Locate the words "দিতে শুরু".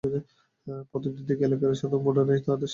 2.41-2.57